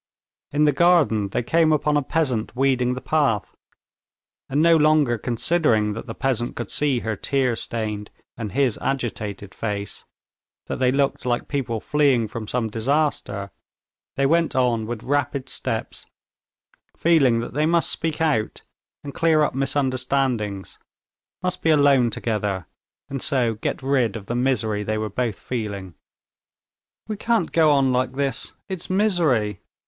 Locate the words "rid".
23.83-24.15